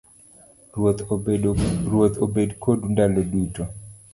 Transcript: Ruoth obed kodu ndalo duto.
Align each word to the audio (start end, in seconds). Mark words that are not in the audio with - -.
Ruoth 1.89 2.15
obed 2.25 2.49
kodu 2.63 2.85
ndalo 2.93 3.19
duto. 3.31 3.63